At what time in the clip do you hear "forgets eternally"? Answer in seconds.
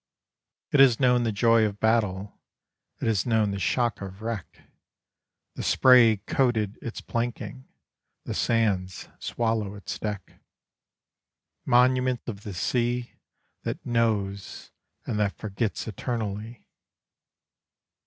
15.37-16.65